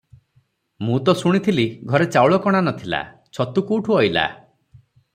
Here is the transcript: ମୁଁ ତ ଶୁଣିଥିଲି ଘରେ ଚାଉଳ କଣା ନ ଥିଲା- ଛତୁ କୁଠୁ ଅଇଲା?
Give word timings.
ମୁଁ 0.87 0.95
ତ 1.09 1.13
ଶୁଣିଥିଲି 1.19 1.65
ଘରେ 1.93 2.09
ଚାଉଳ 2.17 2.41
କଣା 2.47 2.63
ନ 2.65 2.75
ଥିଲା- 2.83 3.05
ଛତୁ 3.39 3.67
କୁଠୁ 3.73 4.01
ଅଇଲା? 4.03 4.29